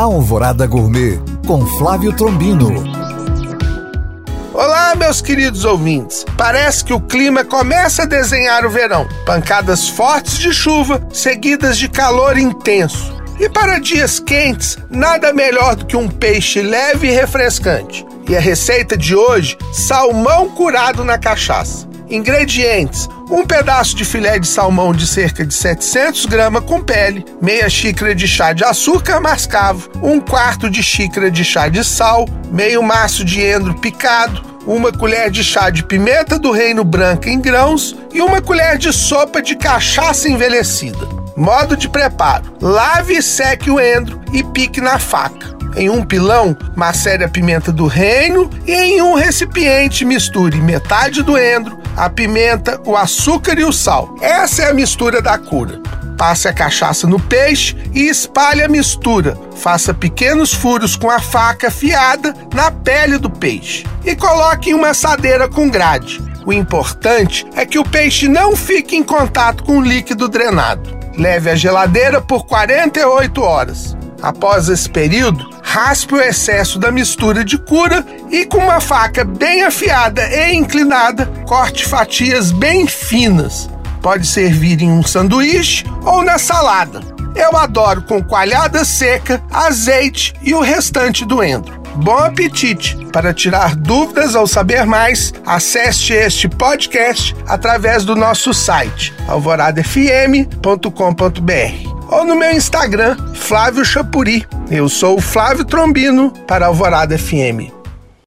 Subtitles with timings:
[0.00, 2.72] Alvorada Gourmet com Flávio Trombino.
[4.54, 6.24] Olá, meus queridos ouvintes.
[6.38, 9.06] Parece que o clima começa a desenhar o verão.
[9.26, 13.14] Pancadas fortes de chuva, seguidas de calor intenso.
[13.38, 18.06] E para dias quentes, nada melhor do que um peixe leve e refrescante.
[18.26, 21.89] E a receita de hoje: salmão curado na cachaça.
[22.10, 27.68] Ingredientes: um pedaço de filé de salmão de cerca de 700 gramas com pele, meia
[27.70, 32.82] xícara de chá de açúcar mascavo, um quarto de xícara de chá de sal, meio
[32.82, 37.96] maço de endro picado, uma colher de chá de pimenta do reino branca em grãos
[38.12, 41.08] e uma colher de sopa de cachaça envelhecida.
[41.36, 45.59] Modo de preparo: lave e seque o endro e pique na faca.
[45.76, 51.38] Em um pilão, macere a pimenta do reino e em um recipiente misture metade do
[51.38, 54.14] endro, a pimenta, o açúcar e o sal.
[54.20, 55.80] Essa é a mistura da cura.
[56.18, 59.38] Passe a cachaça no peixe e espalhe a mistura.
[59.56, 64.88] Faça pequenos furos com a faca afiada na pele do peixe e coloque em uma
[64.88, 66.20] assadeira com grade.
[66.44, 70.98] O importante é que o peixe não fique em contato com o líquido drenado.
[71.16, 73.96] Leve à geladeira por 48 horas.
[74.22, 79.62] Após esse período, raspe o excesso da mistura de cura e com uma faca bem
[79.62, 83.70] afiada e inclinada, corte fatias bem finas.
[84.02, 87.00] Pode servir em um sanduíche ou na salada.
[87.36, 91.80] Eu adoro com coalhada seca, azeite e o restante do endro.
[91.94, 92.96] Bom apetite!
[93.12, 102.24] Para tirar dúvidas ou saber mais, acesse este podcast através do nosso site alvoradafm.com.br ou
[102.24, 104.46] no meu Instagram, Flávio Chapuri.
[104.70, 107.79] Eu sou o Flávio Trombino para Alvorada FM.